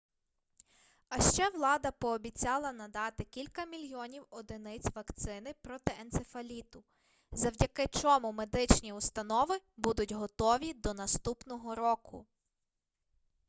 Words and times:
а 1.09 1.21
ще 1.21 1.49
влада 1.53 1.91
пообіцяла 1.91 2.71
надати 2.73 3.23
кілька 3.23 3.65
мільйонів 3.65 4.25
одиниць 4.29 4.95
вакцини 4.95 5.53
проти 5.61 5.93
енцефаліту 6.01 6.83
завдяки 7.31 7.87
чому 7.87 8.31
медичні 8.31 8.93
установи 8.93 9.59
будуть 9.77 10.11
готові 10.11 10.73
до 10.73 10.93
наступного 10.93 11.75
року 11.75 12.25